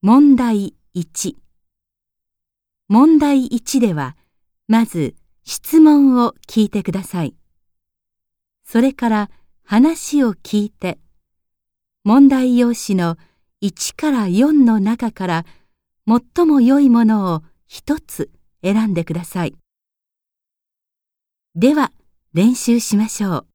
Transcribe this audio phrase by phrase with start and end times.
[0.00, 1.34] 問題1
[2.86, 4.16] 問題1では、
[4.68, 7.34] まず質問を聞いてください。
[8.64, 9.30] それから
[9.64, 11.00] 話を聞いて、
[12.04, 13.16] 問題用紙の
[13.60, 15.44] 1から4の中から
[16.06, 18.30] 最も良いものを1つ
[18.62, 19.56] 選んでください。
[21.56, 21.90] では
[22.34, 23.47] 練習しましょう。